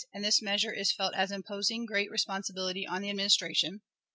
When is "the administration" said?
3.03-3.81